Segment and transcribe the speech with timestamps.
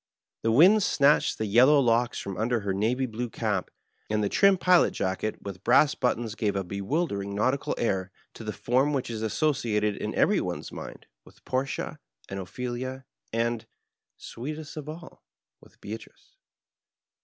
[0.41, 3.69] The winds snatched the yellow locks from under her navy blue cap,
[4.09, 8.51] and the trim pilot jacket with brass buttons gave a bewildering nautical air to the
[8.51, 13.67] form which is associated in every one's mind with Portia and OjpheUa and,
[14.17, 15.23] sweetest of all,
[15.59, 16.33] with JBeatrice.